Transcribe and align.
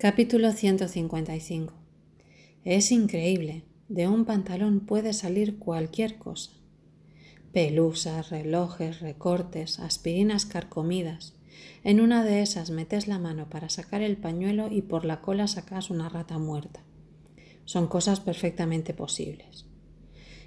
Capítulo 0.00 0.52
155 0.52 1.74
Es 2.64 2.90
increíble, 2.90 3.64
de 3.90 4.08
un 4.08 4.24
pantalón 4.24 4.80
puede 4.80 5.12
salir 5.12 5.58
cualquier 5.58 6.16
cosa. 6.16 6.52
Pelusas, 7.52 8.30
relojes, 8.30 9.00
recortes, 9.00 9.78
aspirinas 9.78 10.46
carcomidas. 10.46 11.34
En 11.84 12.00
una 12.00 12.24
de 12.24 12.40
esas 12.40 12.70
metes 12.70 13.08
la 13.08 13.18
mano 13.18 13.50
para 13.50 13.68
sacar 13.68 14.00
el 14.00 14.16
pañuelo 14.16 14.68
y 14.72 14.80
por 14.80 15.04
la 15.04 15.20
cola 15.20 15.46
sacas 15.48 15.90
una 15.90 16.08
rata 16.08 16.38
muerta. 16.38 16.80
Son 17.66 17.86
cosas 17.86 18.20
perfectamente 18.20 18.94
posibles. 18.94 19.66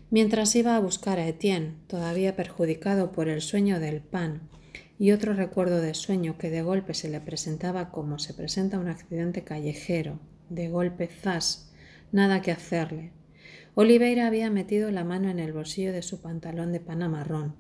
Mientras 0.10 0.56
iba 0.56 0.76
a 0.76 0.80
buscar 0.80 1.20
a 1.20 1.28
Etienne, 1.28 1.76
todavía 1.86 2.36
perjudicado 2.36 3.12
por 3.12 3.30
el 3.30 3.44
sueño 3.44 3.80
del 3.80 4.02
pan, 4.02 4.50
y 5.00 5.12
otro 5.12 5.34
recuerdo 5.34 5.82
de 5.82 5.94
sueño 5.94 6.38
que 6.38 6.50
de 6.50 6.62
golpe 6.62 6.94
se 6.94 7.10
le 7.10 7.20
presentaba 7.20 7.92
como 7.92 8.20
se 8.20 8.34
presenta 8.34 8.80
un 8.80 8.88
accidente 8.88 9.44
callejero, 9.44 10.20
de 10.50 10.70
golpe 10.70 11.08
zas, 11.08 11.72
nada 12.12 12.42
que 12.42 12.52
hacerle. 12.52 13.12
Oliveira 13.76 14.28
había 14.28 14.50
metido 14.50 14.92
la 14.92 15.04
mano 15.04 15.30
en 15.30 15.40
el 15.40 15.52
bolsillo 15.52 15.92
de 15.92 16.04
su 16.04 16.22
pantalón 16.22 16.72
de 16.72 16.80
pana 16.80 17.10
marrón, 17.10 17.56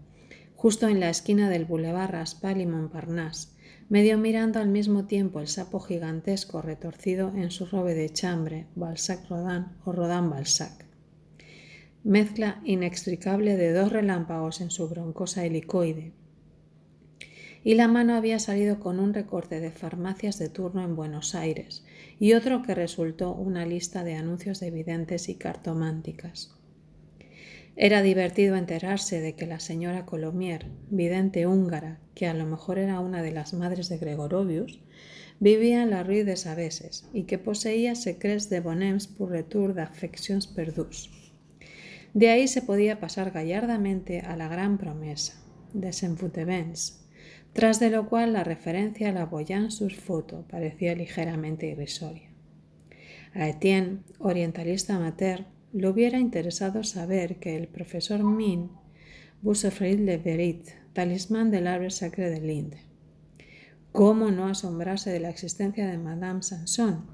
justo 0.55 0.87
en 0.87 0.99
la 0.99 1.09
esquina 1.09 1.49
del 1.49 1.65
boulevard 1.65 2.11
Raspal 2.11 2.61
y 2.61 2.67
Montparnasse, 2.67 3.49
medio 3.89 4.17
mirando 4.17 4.59
al 4.59 4.69
mismo 4.69 5.05
tiempo 5.05 5.39
el 5.39 5.47
sapo 5.47 5.79
gigantesco 5.79 6.61
retorcido 6.61 7.33
en 7.35 7.51
su 7.51 7.65
robe 7.65 7.95
de 7.95 8.09
chambre, 8.09 8.67
Balzac 8.75 9.27
Rodin 9.29 9.65
o 9.85 9.91
Rodin 9.91 10.29
Balzac. 10.29 10.85
Mezcla 12.03 12.61
inextricable 12.63 13.57
de 13.57 13.73
dos 13.73 13.91
relámpagos 13.91 14.61
en 14.61 14.71
su 14.71 14.87
broncosa 14.87 15.45
helicoide, 15.45 16.13
y 17.63 17.75
la 17.75 17.87
mano 17.87 18.15
había 18.15 18.39
salido 18.39 18.79
con 18.79 18.99
un 18.99 19.13
recorte 19.13 19.59
de 19.59 19.71
farmacias 19.71 20.37
de 20.37 20.49
turno 20.49 20.83
en 20.83 20.95
Buenos 20.95 21.33
Aires 21.33 21.85
y 22.19 22.33
otro 22.33 22.61
que 22.61 22.75
resultó 22.75 23.33
una 23.33 23.65
lista 23.65 24.03
de 24.03 24.15
anuncios 24.15 24.59
de 24.59 24.71
videntes 24.71 25.29
y 25.29 25.35
cartománticas. 25.35 26.53
Era 27.75 28.03
divertido 28.03 28.55
enterarse 28.55 29.19
de 29.19 29.33
que 29.33 29.47
la 29.47 29.59
señora 29.59 30.05
Colomier, 30.05 30.67
vidente 30.89 31.47
húngara, 31.47 31.99
que 32.13 32.27
a 32.27 32.33
lo 32.33 32.45
mejor 32.45 32.77
era 32.77 32.99
una 32.99 33.23
de 33.23 33.31
las 33.31 33.53
madres 33.53 33.89
de 33.89 33.97
Gregorovius, 33.97 34.79
vivía 35.39 35.81
en 35.81 35.89
la 35.89 36.03
Rue 36.03 36.23
de 36.23 36.35
Saveses 36.35 37.09
y 37.13 37.23
que 37.23 37.39
poseía 37.39 37.95
secrets 37.95 38.49
de 38.49 38.59
bonems 38.59 39.07
pour 39.07 39.31
retour 39.31 39.73
d'affections 39.73 40.45
perdus. 40.45 41.09
De 42.13 42.29
ahí 42.29 42.47
se 42.47 42.61
podía 42.61 42.99
pasar 42.99 43.31
gallardamente 43.31 44.19
a 44.19 44.37
la 44.37 44.47
gran 44.47 44.77
promesa, 44.77 45.33
envoûtements, 45.73 47.02
tras 47.53 47.79
de 47.79 47.91
lo 47.91 48.09
cual 48.09 48.33
la 48.33 48.43
referencia 48.43 49.09
a 49.09 49.11
la 49.11 49.25
Boyan 49.25 49.71
sur 49.71 49.93
foto 49.93 50.45
parecía 50.49 50.95
ligeramente 50.95 51.67
irrisoria. 51.67 52.29
A 53.33 53.47
Etienne, 53.47 53.99
orientalista 54.19 54.95
amateur, 54.95 55.45
le 55.71 55.87
hubiera 55.87 56.19
interesado 56.19 56.83
saber 56.83 57.37
que 57.37 57.55
el 57.55 57.67
profesor 57.67 58.23
Min 58.23 58.71
Bussefrid 59.41 59.99
le 59.99 60.17
Verit, 60.17 60.69
talismán 60.93 61.51
del 61.51 61.67
árbol 61.67 61.91
sacre 61.91 62.29
de 62.29 62.41
Linde. 62.41 62.77
¿Cómo 63.91 64.31
no 64.31 64.47
asombrarse 64.47 65.11
de 65.11 65.19
la 65.19 65.29
existencia 65.29 65.87
de 65.87 65.97
Madame 65.97 66.41
Sanson, 66.41 67.05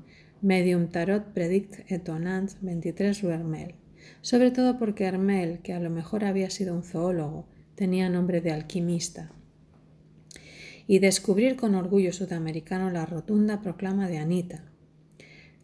medium 0.41 0.87
tarot 0.87 1.33
predict 1.33 1.91
étonnant 1.91 2.51
23 2.61 3.23
Hermel? 3.23 3.75
Sobre 4.21 4.51
todo 4.51 4.77
porque 4.77 5.05
Hermel, 5.05 5.59
que 5.59 5.73
a 5.73 5.79
lo 5.79 5.89
mejor 5.89 6.23
había 6.23 6.49
sido 6.49 6.75
un 6.75 6.83
zoólogo, 6.83 7.47
tenía 7.75 8.09
nombre 8.09 8.39
de 8.41 8.51
alquimista 8.51 9.31
y 10.89 10.97
descubrir 10.97 11.55
con 11.55 11.75
orgullo 11.75 12.11
sudamericano 12.11 12.89
la 12.89 13.05
rotunda 13.05 13.61
proclama 13.61 14.07
de 14.07 14.17
Anita. 14.17 14.63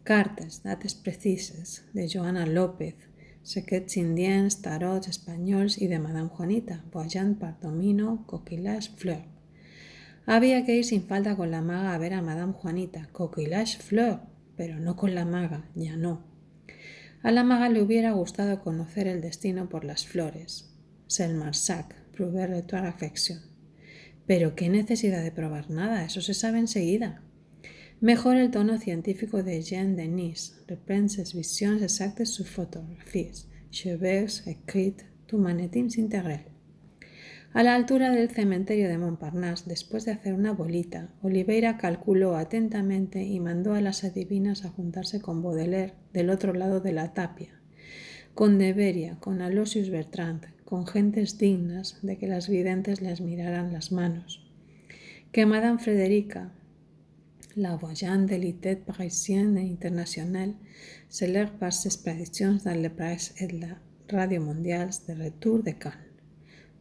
Cartas, 0.04 0.62
dates 0.62 0.94
precises, 0.94 1.84
de 1.94 2.08
Joana 2.08 2.46
López, 2.46 2.94
secrets 3.42 3.96
indiens, 3.96 4.62
tarots 4.62 5.08
españols 5.08 5.82
y 5.82 5.88
de 5.88 5.98
Madame 5.98 6.28
Juanita, 6.28 6.84
Boyan 6.92 7.40
Pardomino, 7.40 8.24
Coquillage 8.28 8.92
Fleur. 8.94 9.24
Había 10.26 10.64
que 10.64 10.76
ir 10.76 10.84
sin 10.84 11.02
falta 11.02 11.36
con 11.36 11.50
la 11.50 11.60
maga 11.60 11.92
a 11.92 11.98
ver 11.98 12.14
a 12.14 12.22
Madame 12.22 12.52
Juanita, 12.52 13.08
Coquillage 13.10 13.78
Fleur, 13.78 14.20
pero 14.56 14.78
no 14.78 14.94
con 14.94 15.16
la 15.16 15.24
maga, 15.24 15.68
ya 15.74 15.96
no. 15.96 16.22
A 17.24 17.32
la 17.32 17.42
maga 17.42 17.68
le 17.68 17.82
hubiera 17.82 18.12
gustado 18.12 18.62
conocer 18.62 19.08
el 19.08 19.20
destino 19.22 19.68
por 19.68 19.84
las 19.84 20.06
flores. 20.06 20.72
Selmarsac, 21.08 22.12
prouver 22.12 22.64
de 22.64 22.76
affection. 22.76 23.55
Pero 24.26 24.54
qué 24.54 24.68
necesidad 24.68 25.22
de 25.22 25.30
probar 25.30 25.70
nada, 25.70 26.04
eso 26.04 26.20
se 26.20 26.34
sabe 26.34 26.58
enseguida. 26.58 27.22
Mejor 28.00 28.36
el 28.36 28.50
tono 28.50 28.78
científico 28.78 29.42
de 29.42 29.62
Jean 29.62 29.96
Denis, 29.96 30.62
reprends 30.66 31.34
visions 31.34 31.82
exactes 31.82 32.28
sus 32.30 32.50
fotografías, 32.50 33.48
cheveux 33.70 34.46
écrit 34.46 35.02
tu 35.26 35.38
manétimes 35.38 35.96
integral. 35.96 36.44
A 37.54 37.62
la 37.62 37.74
altura 37.74 38.10
del 38.10 38.28
cementerio 38.28 38.88
de 38.88 38.98
Montparnasse, 38.98 39.64
después 39.66 40.04
de 40.04 40.12
hacer 40.12 40.34
una 40.34 40.52
bolita, 40.52 41.08
Oliveira 41.22 41.78
calculó 41.78 42.36
atentamente 42.36 43.24
y 43.24 43.40
mandó 43.40 43.72
a 43.72 43.80
las 43.80 44.04
adivinas 44.04 44.66
a 44.66 44.68
juntarse 44.68 45.22
con 45.22 45.42
Baudelaire 45.42 45.94
del 46.12 46.28
otro 46.28 46.52
lado 46.52 46.80
de 46.80 46.92
la 46.92 47.14
tapia, 47.14 47.58
con 48.34 48.58
Deberia, 48.58 49.16
con 49.20 49.40
Alosius 49.40 49.88
Bertrand, 49.88 50.48
con 50.66 50.84
gentes 50.84 51.38
dignas 51.38 51.96
de 52.02 52.18
que 52.18 52.26
las 52.26 52.48
videntes 52.48 53.00
les 53.00 53.20
miraran 53.20 53.72
las 53.72 53.92
manos. 53.92 54.44
Que 55.30 55.46
Madame 55.46 55.78
Frederica, 55.78 56.52
la 57.54 57.76
voyante 57.76 58.34
de 58.34 58.38
l'ité 58.38 58.74
parisienne 58.74 59.56
et 59.58 59.70
internationale, 59.70 60.54
célèbre 61.08 61.52
par 61.60 61.72
ses 61.72 61.96
prédictions 62.02 62.58
dans 62.64 62.82
le 62.82 62.90
presse 62.90 63.32
et 63.40 63.48
la 63.52 63.78
radio 64.10 64.40
mondiale 64.40 64.90
de 65.06 65.14
retour 65.14 65.62
de 65.62 65.70
Cannes. 65.70 66.10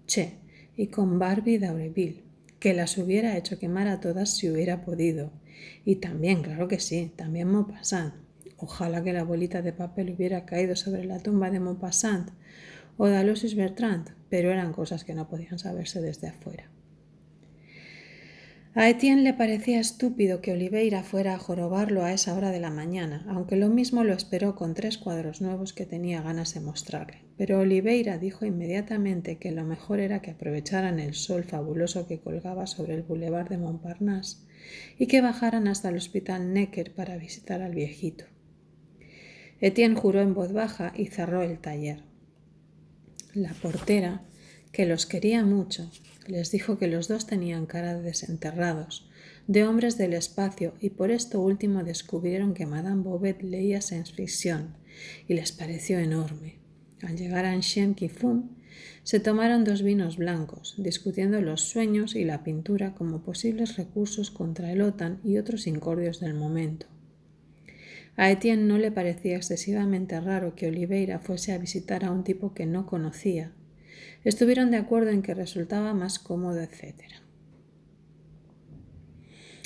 Che, 0.07 0.39
y 0.75 0.87
con 0.87 1.19
Barbie 1.19 1.59
d'Aureville, 1.59 2.23
que 2.59 2.73
las 2.73 2.97
hubiera 2.97 3.37
hecho 3.37 3.59
quemar 3.59 3.87
a 3.87 3.99
todas 3.99 4.35
si 4.35 4.49
hubiera 4.49 4.83
podido. 4.83 5.31
Y 5.85 5.97
también, 5.97 6.41
claro 6.41 6.67
que 6.67 6.79
sí, 6.79 7.11
también 7.15 7.49
Maupassant. 7.49 8.15
Ojalá 8.57 9.03
que 9.03 9.13
la 9.13 9.23
bolita 9.23 9.61
de 9.61 9.73
papel 9.73 10.15
hubiera 10.15 10.45
caído 10.45 10.75
sobre 10.75 11.05
la 11.05 11.19
tumba 11.19 11.51
de 11.51 11.59
Maupassant 11.59 12.31
o 12.97 13.07
de 13.07 13.55
Bertrand, 13.55 14.09
pero 14.29 14.51
eran 14.51 14.73
cosas 14.73 15.03
que 15.03 15.13
no 15.13 15.27
podían 15.27 15.59
saberse 15.59 16.01
desde 16.01 16.27
afuera. 16.27 16.69
A 18.77 18.89
Etienne 18.89 19.23
le 19.23 19.33
parecía 19.33 19.79
estúpido 19.79 20.41
que 20.41 20.51
Oliveira 20.51 21.01
fuera 21.01 21.33
a 21.33 21.37
jorobarlo 21.37 22.03
a 22.03 22.11
esa 22.11 22.35
hora 22.35 22.51
de 22.51 22.59
la 22.59 22.71
mañana, 22.71 23.25
aunque 23.29 23.55
lo 23.55 23.69
mismo 23.69 24.03
lo 24.03 24.11
esperó 24.11 24.55
con 24.55 24.73
tres 24.73 24.97
cuadros 24.97 25.39
nuevos 25.39 25.71
que 25.71 25.85
tenía 25.85 26.21
ganas 26.21 26.53
de 26.53 26.59
mostrarle. 26.59 27.19
Pero 27.37 27.59
Oliveira 27.59 28.17
dijo 28.17 28.45
inmediatamente 28.45 29.37
que 29.37 29.53
lo 29.53 29.63
mejor 29.63 30.01
era 30.01 30.21
que 30.21 30.31
aprovecharan 30.31 30.99
el 30.99 31.13
sol 31.13 31.45
fabuloso 31.45 32.05
que 32.05 32.19
colgaba 32.19 32.67
sobre 32.67 32.95
el 32.95 33.03
boulevard 33.03 33.47
de 33.47 33.59
Montparnasse 33.59 34.39
y 34.99 35.07
que 35.07 35.21
bajaran 35.21 35.69
hasta 35.69 35.87
el 35.87 35.95
hospital 35.95 36.51
Necker 36.51 36.93
para 36.93 37.15
visitar 37.15 37.61
al 37.61 37.75
viejito. 37.75 38.25
Etienne 39.61 39.95
juró 39.95 40.19
en 40.19 40.33
voz 40.33 40.51
baja 40.51 40.91
y 40.97 41.05
cerró 41.05 41.43
el 41.43 41.59
taller. 41.59 42.03
La 43.35 43.51
portera, 43.51 44.21
que 44.71 44.85
los 44.85 45.05
quería 45.05 45.43
mucho, 45.43 45.91
les 46.25 46.51
dijo 46.51 46.77
que 46.77 46.87
los 46.87 47.09
dos 47.09 47.27
tenían 47.27 47.65
cara 47.65 47.93
de 47.93 48.01
desenterrados, 48.01 49.09
de 49.45 49.65
hombres 49.65 49.97
del 49.97 50.13
espacio, 50.13 50.73
y 50.79 50.91
por 50.91 51.11
esto 51.11 51.41
último 51.41 51.83
descubrieron 51.83 52.53
que 52.53 52.65
Madame 52.65 53.03
Bobet 53.03 53.41
leía 53.43 53.81
science 53.81 54.13
fiction, 54.13 54.77
y 55.27 55.33
les 55.33 55.51
pareció 55.51 55.99
enorme. 55.99 56.59
Al 57.01 57.17
llegar 57.17 57.43
a 57.43 57.51
Ancien 57.51 57.93
Kifun, 57.93 58.51
se 59.03 59.19
tomaron 59.19 59.65
dos 59.65 59.83
vinos 59.83 60.15
blancos, 60.15 60.75
discutiendo 60.77 61.41
los 61.41 61.59
sueños 61.59 62.15
y 62.15 62.23
la 62.23 62.41
pintura 62.41 62.95
como 62.95 63.21
posibles 63.21 63.75
recursos 63.75 64.31
contra 64.31 64.71
el 64.71 64.81
OTAN 64.81 65.19
y 65.25 65.39
otros 65.39 65.67
incordios 65.67 66.21
del 66.21 66.35
momento. 66.35 66.85
A 68.17 68.31
Etienne 68.31 68.65
no 68.65 68.77
le 68.77 68.91
parecía 68.91 69.35
excesivamente 69.35 70.19
raro 70.21 70.55
que 70.55 70.67
Oliveira 70.67 71.19
fuese 71.19 71.51
a 71.51 71.57
visitar 71.57 72.05
a 72.05 72.11
un 72.11 72.23
tipo 72.23 72.53
que 72.53 72.65
no 72.65 72.85
conocía. 72.85 73.51
Estuvieron 74.23 74.71
de 74.71 74.77
acuerdo 74.77 75.09
en 75.09 75.21
que 75.21 75.33
resultaba 75.33 75.93
más 75.93 76.17
cómodo, 76.17 76.61
etc. 76.61 76.95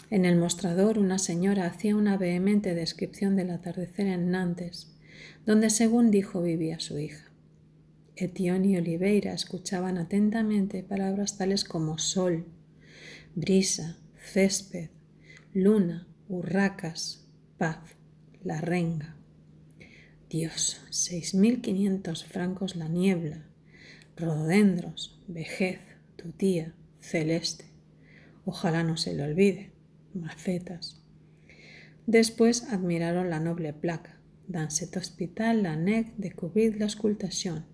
En 0.10 0.26
el 0.26 0.38
mostrador 0.38 0.98
una 0.98 1.20
señora 1.20 1.68
hacía 1.68 1.96
una 1.96 2.18
vehemente 2.18 2.74
descripción 2.74 3.36
del 3.36 3.52
atardecer 3.52 4.08
en 4.08 4.32
Nantes, 4.32 4.96
donde 5.46 5.70
según 5.70 6.10
dijo 6.10 6.42
vivía 6.42 6.80
su 6.80 6.98
hija. 6.98 7.32
Etienne 8.16 8.68
y 8.68 8.78
Oliveira 8.78 9.34
escuchaban 9.34 9.98
atentamente 9.98 10.84
palabras 10.84 11.38
tales 11.38 11.64
como 11.64 12.00
sol, 12.00 12.46
brisa, 13.36 13.98
césped, 14.18 14.90
luna, 15.54 16.08
urracas, 16.28 17.26
paz 17.58 17.99
la 18.44 18.62
renga. 18.62 19.16
Dios, 20.30 20.82
seis 20.90 21.34
mil 21.34 21.62
quinientos 21.62 22.24
francos 22.24 22.76
la 22.76 22.88
niebla, 22.88 23.46
rododendros, 24.16 25.20
vejez, 25.28 25.80
tu 26.16 26.32
tía, 26.32 26.74
celeste. 27.00 27.66
Ojalá 28.46 28.84
no 28.84 28.98
se 28.98 29.14
le 29.14 29.24
olvide. 29.24 29.72
Macetas. 30.14 31.04
Después 32.08 32.64
admiraron 32.72 33.30
la 33.30 33.40
noble 33.40 33.74
placa, 33.74 34.20
dans 34.48 34.74
cet 34.74 34.98
hospital 34.98 35.62
la 35.62 35.76
nec 35.76 36.16
découvrit 36.18 36.72
l'auscultation. 36.72 37.66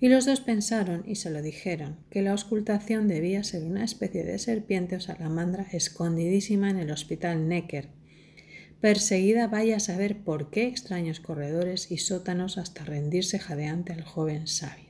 Y 0.00 0.08
los 0.08 0.24
dos 0.24 0.40
pensaron 0.40 1.02
y 1.06 1.16
se 1.16 1.30
lo 1.30 1.42
dijeron, 1.42 1.96
que 2.08 2.22
la 2.22 2.30
auscultación 2.30 3.08
debía 3.08 3.42
ser 3.44 3.64
una 3.64 3.84
especie 3.84 4.24
de 4.24 4.38
serpiente 4.38 4.96
o 4.96 5.00
salamandra 5.00 5.66
escondidísima 5.72 6.70
en 6.70 6.78
el 6.78 6.90
hospital 6.90 7.48
Necker, 7.48 7.90
perseguida 8.80 9.48
vaya 9.48 9.76
a 9.76 9.80
saber 9.80 10.22
por 10.22 10.50
qué 10.50 10.66
extraños 10.66 11.20
corredores 11.20 11.90
y 11.90 11.98
sótanos 11.98 12.58
hasta 12.58 12.84
rendirse 12.84 13.38
jadeante 13.38 13.92
al 13.92 14.02
joven 14.02 14.46
sabio. 14.46 14.88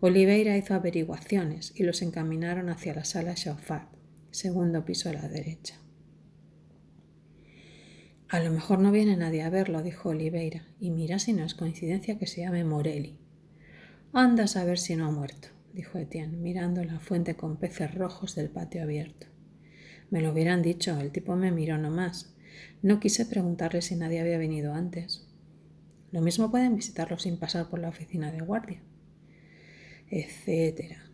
Oliveira 0.00 0.56
hizo 0.58 0.74
averiguaciones 0.74 1.72
y 1.74 1.84
los 1.84 2.02
encaminaron 2.02 2.68
hacia 2.68 2.94
la 2.94 3.04
sala 3.04 3.34
Chauffard, 3.34 3.88
segundo 4.30 4.84
piso 4.84 5.08
a 5.08 5.14
la 5.14 5.28
derecha. 5.28 5.76
A 8.28 8.40
lo 8.40 8.50
mejor 8.50 8.80
no 8.80 8.90
viene 8.90 9.16
nadie 9.16 9.42
a 9.42 9.50
verlo, 9.50 9.82
dijo 9.82 10.10
Oliveira, 10.10 10.66
y 10.80 10.90
mira 10.90 11.18
si 11.18 11.32
no 11.32 11.44
es 11.44 11.54
coincidencia 11.54 12.18
que 12.18 12.26
se 12.26 12.42
llame 12.42 12.64
Morelli. 12.64 13.18
Anda 14.12 14.44
a 14.44 14.48
saber 14.48 14.78
si 14.78 14.96
no 14.96 15.06
ha 15.06 15.10
muerto, 15.10 15.48
dijo 15.72 15.98
Etienne, 15.98 16.36
mirando 16.36 16.84
la 16.84 16.98
fuente 16.98 17.36
con 17.36 17.56
peces 17.56 17.94
rojos 17.94 18.34
del 18.34 18.50
patio 18.50 18.82
abierto. 18.82 19.28
Me 20.10 20.20
lo 20.20 20.32
hubieran 20.32 20.60
dicho, 20.60 20.98
el 21.00 21.12
tipo 21.12 21.36
me 21.36 21.52
miró 21.52 21.78
nomás. 21.78 22.35
No 22.82 23.00
quise 23.00 23.26
preguntarle 23.26 23.82
si 23.82 23.96
nadie 23.96 24.20
había 24.20 24.38
venido 24.38 24.74
antes. 24.74 25.26
Lo 26.12 26.20
mismo 26.20 26.50
pueden 26.50 26.76
visitarlo 26.76 27.18
sin 27.18 27.36
pasar 27.36 27.68
por 27.68 27.78
la 27.78 27.88
oficina 27.88 28.30
de 28.32 28.40
guardia, 28.40 28.82
etcétera. 30.08 31.06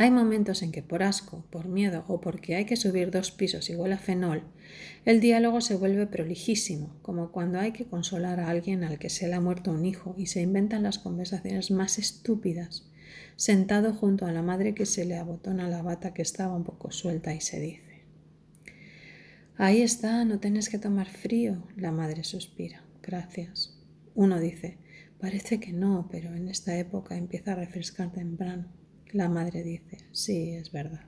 Hay 0.00 0.12
momentos 0.12 0.62
en 0.62 0.70
que 0.70 0.82
por 0.82 1.02
asco, 1.02 1.44
por 1.50 1.66
miedo 1.66 2.04
o 2.06 2.20
porque 2.20 2.54
hay 2.54 2.66
que 2.66 2.76
subir 2.76 3.10
dos 3.10 3.32
pisos 3.32 3.68
igual 3.68 3.92
a 3.92 3.98
fenol, 3.98 4.44
el 5.04 5.20
diálogo 5.20 5.60
se 5.60 5.74
vuelve 5.74 6.06
prolijísimo, 6.06 6.94
como 7.02 7.32
cuando 7.32 7.58
hay 7.58 7.72
que 7.72 7.86
consolar 7.86 8.38
a 8.38 8.48
alguien 8.48 8.84
al 8.84 9.00
que 9.00 9.10
se 9.10 9.26
le 9.26 9.34
ha 9.34 9.40
muerto 9.40 9.72
un 9.72 9.84
hijo 9.84 10.14
y 10.16 10.26
se 10.26 10.40
inventan 10.40 10.84
las 10.84 11.00
conversaciones 11.00 11.72
más 11.72 11.98
estúpidas, 11.98 12.88
sentado 13.34 13.92
junto 13.92 14.26
a 14.26 14.32
la 14.32 14.42
madre 14.42 14.72
que 14.72 14.86
se 14.86 15.04
le 15.04 15.16
abotona 15.16 15.68
la 15.68 15.82
bata 15.82 16.14
que 16.14 16.22
estaba 16.22 16.54
un 16.54 16.62
poco 16.62 16.92
suelta 16.92 17.34
y 17.34 17.40
se 17.40 17.58
dice. 17.58 17.87
Ahí 19.60 19.82
está, 19.82 20.24
no 20.24 20.38
tienes 20.38 20.68
que 20.68 20.78
tomar 20.78 21.08
frío. 21.08 21.64
La 21.74 21.90
madre 21.90 22.22
suspira. 22.22 22.84
Gracias. 23.02 23.76
Uno 24.14 24.38
dice, 24.38 24.78
parece 25.18 25.58
que 25.58 25.72
no, 25.72 26.08
pero 26.12 26.32
en 26.32 26.48
esta 26.48 26.78
época 26.78 27.16
empieza 27.16 27.52
a 27.52 27.56
refrescar 27.56 28.12
temprano. 28.12 28.68
La 29.10 29.28
madre 29.28 29.64
dice, 29.64 29.98
sí, 30.12 30.50
es 30.50 30.70
verdad. 30.70 31.06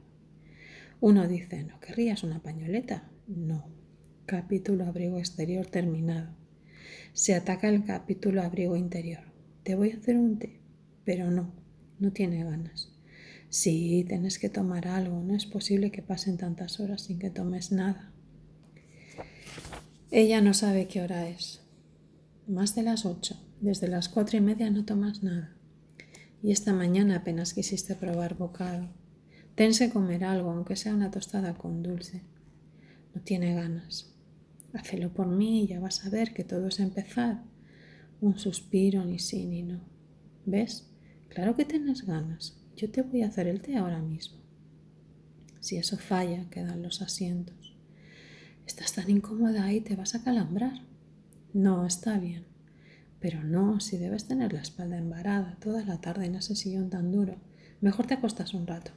Uno 0.98 1.28
dice, 1.28 1.62
¿no 1.62 1.78
querrías 1.78 2.24
una 2.24 2.42
pañoleta? 2.42 3.08
No. 3.28 3.68
Capítulo 4.26 4.84
abrigo 4.84 5.18
exterior 5.18 5.66
terminado. 5.66 6.34
Se 7.12 7.36
ataca 7.36 7.68
el 7.68 7.84
capítulo 7.84 8.42
abrigo 8.42 8.74
interior. 8.74 9.22
Te 9.62 9.76
voy 9.76 9.92
a 9.92 9.96
hacer 9.96 10.16
un 10.16 10.40
té, 10.40 10.60
pero 11.04 11.30
no, 11.30 11.54
no 12.00 12.12
tiene 12.12 12.42
ganas. 12.42 12.90
Sí, 13.48 14.04
tienes 14.08 14.40
que 14.40 14.48
tomar 14.48 14.88
algo, 14.88 15.22
no 15.22 15.36
es 15.36 15.46
posible 15.46 15.92
que 15.92 16.02
pasen 16.02 16.36
tantas 16.36 16.80
horas 16.80 17.02
sin 17.02 17.20
que 17.20 17.30
tomes 17.30 17.70
nada. 17.70 18.09
Ella 20.10 20.40
no 20.40 20.54
sabe 20.54 20.86
qué 20.88 21.02
hora 21.02 21.28
es. 21.28 21.62
Más 22.46 22.74
de 22.74 22.82
las 22.82 23.06
ocho. 23.06 23.36
Desde 23.60 23.88
las 23.88 24.08
cuatro 24.08 24.38
y 24.38 24.40
media 24.40 24.70
no 24.70 24.84
tomas 24.84 25.22
nada 25.22 25.60
y 26.42 26.52
esta 26.52 26.72
mañana 26.72 27.16
apenas 27.16 27.52
quisiste 27.54 27.94
probar 27.94 28.36
bocado. 28.36 28.88
Tense 29.54 29.90
comer 29.90 30.24
algo, 30.24 30.50
aunque 30.50 30.76
sea 30.76 30.94
una 30.94 31.10
tostada 31.10 31.54
con 31.54 31.82
dulce. 31.82 32.22
No 33.14 33.20
tiene 33.20 33.54
ganas. 33.54 34.14
Hacelo 34.72 35.12
por 35.12 35.26
mí 35.26 35.64
y 35.64 35.66
ya 35.66 35.80
vas 35.80 36.06
a 36.06 36.10
ver 36.10 36.32
que 36.32 36.44
todo 36.44 36.68
es 36.68 36.80
empezar. 36.80 37.42
Un 38.20 38.38
suspiro, 38.38 39.04
ni 39.04 39.18
sí 39.18 39.44
ni 39.46 39.62
no. 39.62 39.80
¿Ves? 40.46 40.90
Claro 41.28 41.56
que 41.56 41.64
tienes 41.64 42.06
ganas. 42.06 42.58
Yo 42.76 42.90
te 42.90 43.02
voy 43.02 43.22
a 43.22 43.28
hacer 43.28 43.46
el 43.46 43.60
té 43.60 43.76
ahora 43.76 44.00
mismo. 44.00 44.38
Si 45.58 45.76
eso 45.76 45.98
falla, 45.98 46.48
quedan 46.48 46.82
los 46.82 47.02
asientos. 47.02 47.59
Estás 48.70 48.92
tan 48.92 49.10
incómoda 49.10 49.72
y 49.72 49.80
te 49.80 49.96
vas 49.96 50.14
a 50.14 50.22
calambrar. 50.22 50.84
No, 51.52 51.84
está 51.84 52.20
bien. 52.20 52.44
Pero 53.18 53.42
no, 53.42 53.80
si 53.80 53.98
debes 53.98 54.28
tener 54.28 54.52
la 54.52 54.62
espalda 54.62 54.96
embarada 54.96 55.56
toda 55.60 55.84
la 55.84 56.00
tarde 56.00 56.26
en 56.26 56.36
ese 56.36 56.54
sillón 56.54 56.88
tan 56.88 57.10
duro, 57.10 57.34
mejor 57.80 58.06
te 58.06 58.14
acostas 58.14 58.54
un 58.54 58.68
rato. 58.68 58.92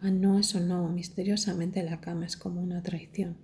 Ah, 0.00 0.12
no, 0.12 0.38
eso 0.38 0.60
no, 0.60 0.88
misteriosamente 0.90 1.82
la 1.82 2.00
cama 2.00 2.24
es 2.24 2.36
como 2.36 2.62
una 2.62 2.84
traición. 2.84 3.36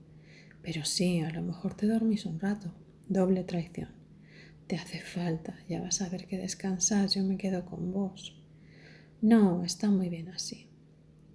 Pero 0.63 0.85
sí, 0.85 1.19
a 1.19 1.31
lo 1.31 1.43
mejor 1.43 1.75
te 1.75 1.89
dormís 1.89 2.27
un 2.27 2.39
rato. 2.39 2.73
Doble 3.09 3.43
traición. 3.43 3.89
Te 4.69 4.77
hace 4.77 5.01
falta, 5.01 5.59
ya 5.69 5.81
vas 5.81 6.01
a 6.01 6.09
ver 6.09 6.29
que 6.29 6.39
descansas, 6.39 7.17
yo 7.17 7.25
me 7.25 7.39
quedo 7.39 7.67
con 7.67 7.91
vos. 7.91 8.41
No, 9.21 9.65
está 9.65 9.91
muy 9.91 10.11
bien 10.11 10.29
así. 10.29 10.69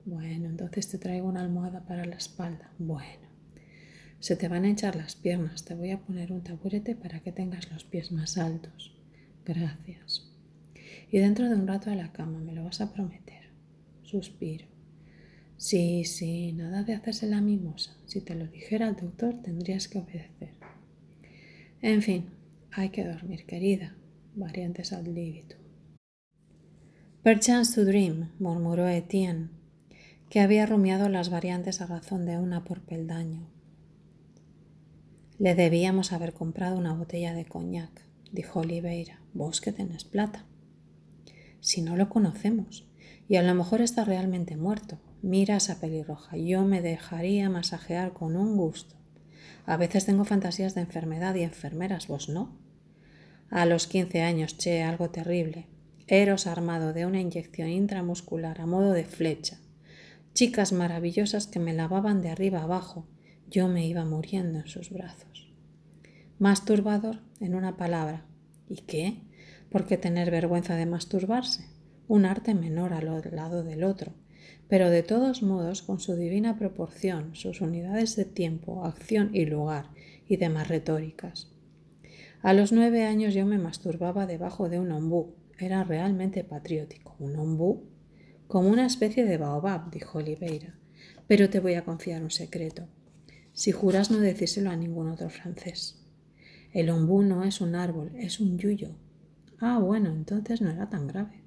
Bueno, 0.06 0.48
entonces 0.48 0.88
te 0.88 1.00
traigo 1.00 1.28
una 1.28 1.42
almohada 1.42 1.86
para 1.86 2.06
la 2.06 2.16
espalda. 2.16 2.72
Bueno. 2.80 3.25
Se 4.20 4.36
te 4.36 4.48
van 4.48 4.66
a 4.66 4.72
echar 4.72 4.96
las 4.96 5.16
piernas. 5.16 5.66
Te 5.66 5.76
voy 5.76 5.92
a 5.92 6.00
poner 6.00 6.32
un 6.32 6.44
taburete 6.44 6.96
para 6.96 7.20
que 7.20 7.32
tengas 7.32 7.72
los 7.72 7.84
pies 7.84 8.12
más 8.12 8.38
altos. 8.38 8.96
Gracias. 9.46 10.32
Y 11.12 11.20
dentro 11.20 11.48
de 11.48 11.56
un 11.56 11.68
rato 11.68 11.92
a 11.92 11.96
la 11.96 12.12
cama, 12.12 12.40
¿me 12.40 12.54
lo 12.54 12.64
vas 12.64 12.82
a 12.82 12.92
prometer? 12.92 13.50
Suspiro. 14.04 14.66
Sí, 15.58 16.04
sí, 16.04 16.52
nada 16.52 16.84
de 16.84 16.94
hacerse 16.94 17.28
la 17.28 17.42
mimosa. 17.42 17.96
Si 18.06 18.22
te 18.22 18.36
lo 18.36 18.48
dijera 18.48 18.88
el 18.88 18.96
doctor, 18.96 19.42
tendrías 19.42 19.88
que 19.88 20.00
obedecer. 20.00 20.54
En 21.82 22.02
fin, 22.02 22.32
hay 22.72 22.90
que 22.90 23.06
dormir, 23.06 23.46
querida. 23.46 23.96
Variantes 24.36 24.92
ad 24.92 25.06
libitum. 25.06 25.60
Perchance 27.24 27.74
to 27.74 27.86
dream, 27.86 28.32
murmuró 28.38 28.88
Etienne, 28.88 29.50
que 30.30 30.42
había 30.42 30.66
rumiado 30.66 31.10
las 31.10 31.30
variantes 31.30 31.82
a 31.82 31.88
razón 31.88 32.26
de 32.26 32.38
una 32.38 32.64
por 32.64 32.82
peldaño. 32.82 33.48
Le 35.38 35.54
debíamos 35.54 36.14
haber 36.14 36.34
comprado 36.34 36.78
una 36.78 36.94
botella 36.94 37.34
de 37.34 37.46
coñac, 37.46 38.02
dijo 38.32 38.62
Oliveira. 38.62 39.20
Vos 39.34 39.60
que 39.60 39.74
tenés 39.74 40.06
plata. 40.06 40.46
Si 41.60 41.82
no 41.82 41.98
lo 41.98 42.08
conocemos, 42.08 42.88
y 43.28 43.36
a 43.36 43.44
lo 43.44 43.54
mejor 43.54 43.82
está 43.82 44.06
realmente 44.06 44.56
muerto. 44.56 44.98
Mira 45.22 45.58
esa 45.58 45.82
pelirroja, 45.82 46.38
yo 46.38 46.64
me 46.64 46.82
dejaría 46.82 47.50
masajear 47.50 48.14
con 48.14 48.38
un 48.38 48.56
gusto. 48.56 48.96
A 49.66 49.76
veces 49.76 50.06
tengo 50.06 50.24
fantasías 50.24 50.74
de 50.74 50.82
enfermedad 50.82 51.36
y 51.36 51.42
enfermeras, 51.42 52.08
vos 52.08 52.30
no. 52.30 52.58
A 53.50 53.66
los 53.66 53.88
quince 53.88 54.22
años, 54.22 54.58
che, 54.58 54.84
algo 54.84 55.10
terrible. 55.10 55.68
Eros 56.08 56.48
armado 56.48 56.94
de 56.94 57.06
una 57.06 57.20
inyección 57.20 57.68
intramuscular 57.68 58.62
a 58.62 58.68
modo 58.68 58.94
de 58.94 59.04
flecha. 59.04 59.58
Chicas 60.34 60.72
maravillosas 60.72 61.48
que 61.48 61.60
me 61.60 61.74
lavaban 61.74 62.22
de 62.22 62.30
arriba 62.30 62.62
abajo, 62.62 63.06
yo 63.50 63.68
me 63.68 63.86
iba 63.86 64.06
muriendo 64.06 64.60
en 64.60 64.68
sus 64.68 64.90
brazos. 64.90 65.54
Masturbador, 66.40 67.20
en 67.40 67.56
una 67.56 67.78
palabra. 67.78 68.26
¿Y 68.68 68.82
qué? 68.82 69.22
¿Por 69.70 69.86
qué 69.86 69.98
tener 69.98 70.32
vergüenza 70.32 70.76
de 70.76 70.86
masturbarse? 70.86 71.66
Un 72.08 72.26
arte 72.26 72.54
menor 72.54 72.94
al 72.94 73.06
lado 73.32 73.64
del 73.64 73.84
otro, 73.84 74.14
pero 74.68 74.90
de 74.90 75.04
todos 75.04 75.44
modos 75.44 75.82
con 75.82 76.00
su 76.00 76.16
divina 76.16 76.58
proporción, 76.58 77.36
sus 77.36 77.62
unidades 77.62 78.16
de 78.16 78.26
tiempo, 78.26 78.86
acción 78.86 79.30
y 79.34 79.46
lugar, 79.46 79.90
y 80.28 80.38
demás 80.38 80.68
retóricas. 80.68 81.52
A 82.42 82.54
los 82.54 82.72
nueve 82.72 83.06
años 83.06 83.34
yo 83.34 83.46
me 83.46 83.58
masturbaba 83.58 84.28
debajo 84.28 84.70
de 84.70 84.80
un 84.80 84.92
ombú. 84.92 85.36
Era 85.58 85.84
realmente 85.84 86.44
patriótico. 86.44 87.16
¿Un 87.20 87.36
ombú? 87.38 87.84
Como 88.48 88.70
una 88.70 88.86
especie 88.86 89.26
de 89.26 89.38
baobab, 89.38 89.90
dijo 89.90 90.20
Oliveira. 90.20 90.76
Pero 91.28 91.50
te 91.50 91.60
voy 91.60 91.74
a 91.76 91.86
confiar 91.86 92.22
un 92.22 92.30
secreto 92.30 92.88
si 93.56 93.72
juras 93.72 94.12
no 94.12 94.20
decírselo 94.20 94.70
a 94.70 94.76
ningún 94.76 95.10
otro 95.10 95.30
francés. 95.30 96.06
El 96.74 96.90
ombú 96.90 97.24
no 97.24 97.46
es 97.46 97.62
un 97.62 97.74
árbol, 97.74 98.12
es 98.18 98.42
un 98.42 98.60
yuyo. 98.60 98.92
Ah, 99.60 99.80
bueno, 99.80 100.10
entonces 100.12 100.62
no 100.62 100.70
era 100.70 100.90
tan 100.90 101.08
grave. 101.08 101.42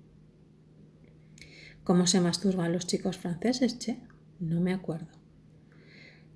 ¿Cómo 1.84 2.06
se 2.06 2.22
masturban 2.22 2.72
los 2.72 2.86
chicos 2.86 3.18
franceses, 3.18 3.78
che? 3.78 4.00
No 4.40 4.60
me 4.62 4.72
acuerdo. 4.72 5.08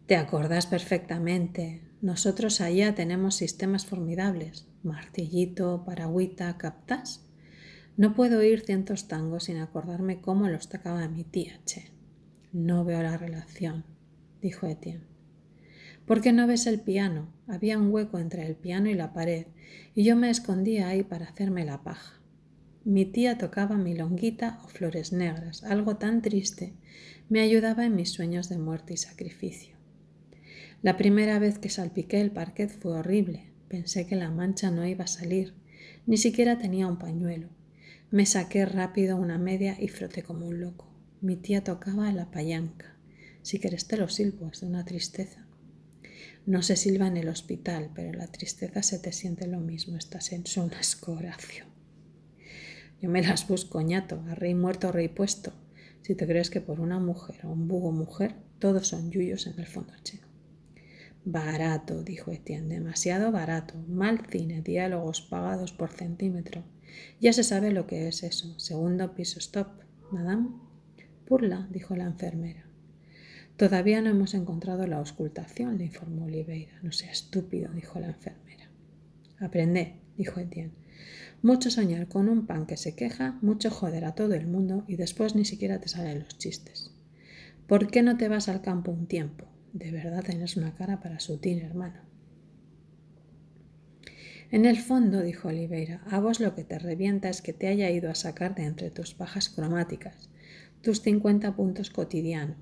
Te 0.07 0.17
acordas 0.17 0.67
perfectamente. 0.67 1.81
Nosotros 2.03 2.61
allá 2.61 2.95
tenemos 2.95 3.37
sistemas 3.37 3.87
formidables. 3.87 4.67
Martillito, 4.83 5.85
paragüita, 5.87 6.59
captas. 6.59 7.25
No 7.97 8.15
puedo 8.15 8.41
oír 8.41 8.61
cientos 8.61 9.09
tangos 9.09 9.45
sin 9.45 9.57
acordarme 9.57 10.21
cómo 10.21 10.49
los 10.49 10.69
tocaba 10.69 11.09
mi 11.09 11.25
tía, 11.25 11.61
che. 11.65 11.93
No 12.53 12.85
veo 12.85 13.03
la 13.03 13.17
relación, 13.17 13.85
dijo 14.43 14.67
Etienne. 14.67 15.12
¿Por 16.07 16.21
qué 16.21 16.33
no 16.33 16.47
ves 16.47 16.67
el 16.67 16.81
piano? 16.81 17.33
Había 17.47 17.79
un 17.79 17.93
hueco 17.93 18.19
entre 18.19 18.47
el 18.47 18.57
piano 18.57 18.89
y 18.91 18.95
la 18.95 19.13
pared, 19.13 19.47
y 19.95 20.05
yo 20.05 20.17
me 20.17 20.31
escondía 20.31 20.89
ahí 20.89 21.03
para 21.03 21.27
hacerme 21.27 21.65
la 21.65 21.83
paja. 21.83 22.21
Mi 22.85 23.05
tía 23.05 23.39
tocaba 23.39 23.77
milonguita 23.77 24.59
o 24.65 24.69
flores 24.69 25.13
negras, 25.13 25.63
algo 25.63 25.97
tan 25.97 26.21
triste, 26.21 26.75
me 27.29 27.41
ayudaba 27.41 27.87
en 27.87 27.95
mis 27.95 28.11
sueños 28.11 28.49
de 28.49 28.59
muerte 28.59 28.95
y 28.95 28.97
sacrificio. 28.97 29.77
La 30.83 30.97
primera 30.97 31.39
vez 31.39 31.61
que 31.61 31.69
salpiqué 31.69 32.21
el 32.21 32.33
parquet 32.33 32.69
fue 32.69 32.93
horrible. 32.93 33.53
Pensé 33.69 34.07
que 34.07 34.17
la 34.17 34.31
mancha 34.31 34.73
no 34.73 34.85
iba 34.85 35.05
a 35.05 35.07
salir. 35.07 35.55
Ni 36.07 36.17
siquiera 36.17 36.59
tenía 36.59 36.89
un 36.89 36.99
pañuelo. 36.99 37.49
Me 38.11 38.27
saqué 38.27 38.67
rápido 38.67 39.17
una 39.17 39.39
media 39.39 39.77
y 39.81 39.87
froté 39.87 40.25
como 40.25 40.47
un 40.47 40.61
loco. 40.61 40.93
Mi 41.21 41.37
tía 41.37 41.63
tocaba 41.63 42.11
la 42.11 42.33
payanca. 42.33 42.97
Si 43.43 43.61
querés 43.61 43.87
te 43.87 43.97
lo 43.97 44.09
silbo, 44.09 44.49
es 44.49 44.61
de 44.61 44.67
una 44.67 44.85
tristeza. 44.85 45.47
No 46.45 46.63
se 46.63 46.75
silba 46.75 47.07
en 47.07 47.17
el 47.17 47.29
hospital, 47.29 47.91
pero 47.95 48.13
la 48.13 48.27
tristeza 48.27 48.83
se 48.83 48.99
te 48.99 49.13
siente 49.13 49.47
lo 49.47 49.61
mismo. 49.61 49.97
Estás 49.97 50.33
en 50.33 50.45
su 50.45 50.69
escoracio. 50.79 51.67
Yo 53.01 53.09
me 53.09 53.23
las 53.23 53.47
busco, 53.47 53.81
ñato, 53.81 54.25
a 54.29 54.35
rey 54.35 54.55
muerto, 54.55 54.91
rey 54.91 55.09
puesto. 55.09 55.53
Si 56.03 56.17
te 56.17 56.27
crees 56.27 56.51
que 56.51 56.61
por 56.61 56.81
una 56.81 56.99
mujer 56.99 57.47
o 57.47 57.51
un 57.51 57.69
bugo 57.69 57.93
mujer, 57.93 58.35
todos 58.59 58.89
son 58.89 59.13
yuyos 59.13 59.47
en 59.47 59.59
el 59.61 59.67
fondo 59.67 59.93
chino. 60.03 60.27
Barato, 61.25 62.03
dijo 62.03 62.33
Etienne, 62.33 62.75
demasiado 62.75 63.31
barato. 63.31 63.75
Mal 63.87 64.27
cine, 64.29 64.63
diálogos 64.63 65.23
pagados 65.23 65.73
por 65.73 65.93
centímetro. 65.93 66.65
Ya 67.21 67.33
se 67.33 67.45
sabe 67.45 67.71
lo 67.71 67.87
que 67.87 68.09
es 68.09 68.25
eso. 68.25 68.59
Segundo 68.59 69.15
piso, 69.15 69.39
stop. 69.39 69.69
Madame. 70.11 70.49
Purla, 71.25 71.69
dijo 71.71 71.95
la 71.95 72.05
enfermera. 72.05 72.67
Todavía 73.57 74.01
no 74.01 74.11
hemos 74.11 74.35
encontrado 74.35 74.87
la 74.87 74.97
auscultación, 74.97 75.79
le 75.79 75.85
informó 75.85 76.25
Oliveira. 76.25 76.73
No 76.83 76.93
sea 76.93 77.13
estúpido, 77.13 77.71
dijo 77.73 78.01
la 78.01 78.09
enfermera. 78.09 78.71
Aprende, 79.39 79.97
dijo 80.17 80.41
Etienne. 80.41 80.73
Mucho 81.43 81.71
soñar 81.71 82.09
con 82.09 82.29
un 82.29 82.47
pan 82.47 82.67
que 82.67 82.77
se 82.77 82.95
queja, 82.95 83.39
mucho 83.43 83.71
joder 83.71 84.05
a 84.05 84.15
todo 84.15 84.35
el 84.35 84.47
mundo 84.47 84.85
y 84.87 84.97
después 84.97 85.35
ni 85.35 85.45
siquiera 85.45 85.81
te 85.81 85.89
salen 85.89 86.21
los 86.21 86.39
chistes. 86.39 86.93
¿Por 87.67 87.91
qué 87.91 88.03
no 88.03 88.17
te 88.17 88.29
vas 88.29 88.49
al 88.49 88.63
campo 88.63 88.91
un 88.91 89.07
tiempo? 89.07 89.47
De 89.73 89.91
verdad 89.91 90.25
tienes 90.25 90.57
una 90.57 90.75
cara 90.75 91.01
para 91.01 91.21
sutil, 91.21 91.61
hermano. 91.61 92.01
En 94.51 94.67
el 94.67 94.79
fondo, 94.79 95.23
dijo 95.23 95.49
Oliveira, 95.49 96.03
a 96.11 96.21
vos 96.21 96.39
lo 96.39 96.55
que 96.55 96.63
te 96.63 96.79
revienta 96.79 97.31
es 97.31 97.41
que 97.41 97.55
te 97.55 97.69
haya 97.69 97.91
ido 97.91 98.11
a 98.11 98.15
sacar 98.15 98.55
de 98.55 98.65
entre 98.65 98.91
tus 98.91 99.17
bajas 99.17 99.49
cromáticas, 99.49 100.29
tus 100.83 101.01
50 101.01 101.57
puntos 101.57 101.89
cotidiano, 101.89 102.57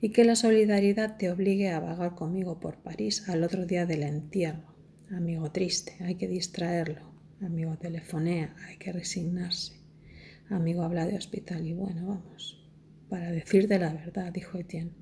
y 0.00 0.10
que 0.10 0.24
la 0.24 0.36
solidaridad 0.36 1.16
te 1.16 1.30
obligue 1.30 1.70
a 1.70 1.80
vagar 1.80 2.14
conmigo 2.14 2.60
por 2.60 2.78
París 2.78 3.28
al 3.28 3.42
otro 3.44 3.66
día 3.66 3.86
del 3.86 4.02
entierro. 4.02 4.74
Amigo 5.10 5.50
triste, 5.52 5.96
hay 6.00 6.16
que 6.16 6.28
distraerlo. 6.28 7.12
Amigo 7.40 7.76
telefonea, 7.76 8.54
hay 8.66 8.76
que 8.76 8.92
resignarse. 8.92 9.80
Amigo 10.48 10.82
habla 10.82 11.06
de 11.06 11.16
hospital 11.16 11.66
y 11.66 11.74
bueno, 11.74 12.06
vamos. 12.06 12.64
Para 13.08 13.30
decirte 13.30 13.78
la 13.78 13.92
verdad, 13.92 14.32
dijo 14.32 14.58
Etienne, 14.58 14.92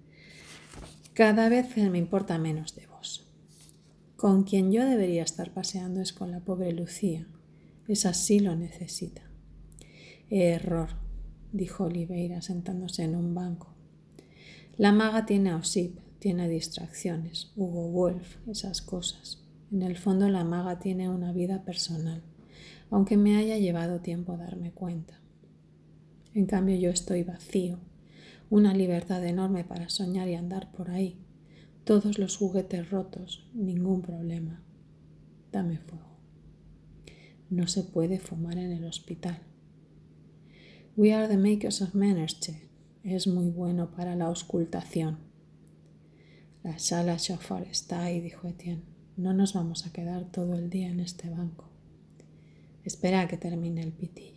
cada 1.14 1.48
vez 1.48 1.76
me 1.76 1.98
importa 1.98 2.38
menos 2.38 2.74
de 2.74 2.86
vos. 2.86 3.30
Con 4.16 4.44
quien 4.44 4.72
yo 4.72 4.84
debería 4.84 5.22
estar 5.22 5.52
paseando 5.52 6.00
es 6.00 6.12
con 6.12 6.30
la 6.30 6.40
pobre 6.40 6.72
Lucía. 6.72 7.26
Esa 7.86 8.14
sí 8.14 8.40
lo 8.40 8.56
necesita. 8.56 9.22
Error, 10.30 10.88
dijo 11.52 11.84
Oliveira 11.84 12.40
sentándose 12.42 13.04
en 13.04 13.16
un 13.16 13.34
banco. 13.34 13.73
La 14.76 14.90
maga 14.90 15.24
tiene 15.24 15.50
a 15.50 15.56
Osip, 15.56 16.00
tiene 16.18 16.48
distracciones, 16.48 17.52
Hugo 17.54 17.90
Wolf, 17.92 18.38
esas 18.48 18.82
cosas. 18.82 19.44
En 19.70 19.82
el 19.82 19.96
fondo 19.96 20.28
la 20.28 20.42
maga 20.42 20.80
tiene 20.80 21.08
una 21.08 21.32
vida 21.32 21.62
personal, 21.62 22.24
aunque 22.90 23.16
me 23.16 23.36
haya 23.36 23.56
llevado 23.56 24.00
tiempo 24.00 24.36
darme 24.36 24.72
cuenta. 24.72 25.20
En 26.32 26.46
cambio 26.46 26.74
yo 26.74 26.90
estoy 26.90 27.22
vacío, 27.22 27.78
una 28.50 28.74
libertad 28.74 29.24
enorme 29.24 29.62
para 29.62 29.88
soñar 29.88 30.28
y 30.28 30.34
andar 30.34 30.72
por 30.72 30.90
ahí. 30.90 31.20
Todos 31.84 32.18
los 32.18 32.36
juguetes 32.36 32.90
rotos, 32.90 33.48
ningún 33.54 34.02
problema. 34.02 34.60
Dame 35.52 35.78
fuego. 35.78 36.18
No 37.48 37.68
se 37.68 37.84
puede 37.84 38.18
fumar 38.18 38.58
en 38.58 38.72
el 38.72 38.84
hospital. 38.86 39.38
We 40.96 41.12
are 41.12 41.28
the 41.28 41.36
makers 41.36 41.80
of 41.80 41.94
manners, 41.94 42.40
che. 42.40 42.73
Es 43.04 43.26
muy 43.26 43.50
bueno 43.50 43.90
para 43.90 44.16
la 44.16 44.24
auscultación. 44.24 45.18
La 46.62 46.78
sala 46.78 47.18
chauffeur 47.18 47.62
está 47.70 48.02
ahí, 48.02 48.18
dijo 48.22 48.48
Etienne. 48.48 48.82
No 49.18 49.34
nos 49.34 49.52
vamos 49.52 49.86
a 49.86 49.92
quedar 49.92 50.24
todo 50.32 50.54
el 50.54 50.70
día 50.70 50.88
en 50.88 51.00
este 51.00 51.28
banco. 51.28 51.68
Espera 52.82 53.20
a 53.20 53.28
que 53.28 53.36
termine 53.36 53.82
el 53.82 53.92
pitillo. 53.92 54.33